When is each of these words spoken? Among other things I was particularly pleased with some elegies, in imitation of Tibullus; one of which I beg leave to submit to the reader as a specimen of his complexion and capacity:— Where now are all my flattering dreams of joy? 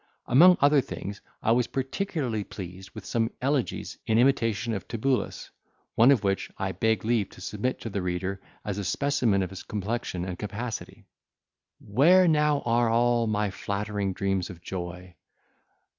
Among 0.25 0.57
other 0.61 0.81
things 0.81 1.21
I 1.43 1.51
was 1.51 1.67
particularly 1.67 2.43
pleased 2.43 2.89
with 2.95 3.05
some 3.05 3.29
elegies, 3.39 3.99
in 4.07 4.17
imitation 4.17 4.73
of 4.73 4.87
Tibullus; 4.87 5.51
one 5.93 6.09
of 6.09 6.23
which 6.23 6.49
I 6.57 6.71
beg 6.71 7.05
leave 7.05 7.29
to 7.29 7.39
submit 7.39 7.79
to 7.81 7.89
the 7.91 8.01
reader 8.01 8.41
as 8.65 8.79
a 8.79 8.83
specimen 8.83 9.43
of 9.43 9.51
his 9.51 9.61
complexion 9.61 10.25
and 10.25 10.39
capacity:— 10.39 11.05
Where 11.79 12.27
now 12.27 12.61
are 12.61 12.89
all 12.89 13.27
my 13.27 13.51
flattering 13.51 14.13
dreams 14.13 14.49
of 14.49 14.59
joy? 14.59 15.13